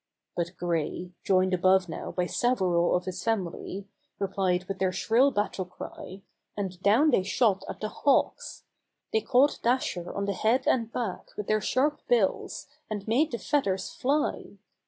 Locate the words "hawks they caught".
7.89-9.59